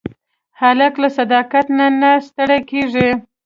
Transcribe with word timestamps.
هلک 0.59 0.93
له 1.01 1.09
صداقت 1.17 1.65
نه 1.77 1.87
نه 2.01 2.11
ستړی 2.27 2.59
کېږي. 2.69 3.09